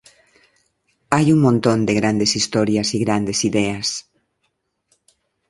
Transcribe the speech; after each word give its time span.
Hay 1.11 1.31
un 1.31 1.39
montón 1.39 1.85
de 1.85 1.93
grandes 1.93 2.35
historias 2.35 2.95
y 2.95 2.99
grandes 3.01 3.45
ideas. 3.45 4.09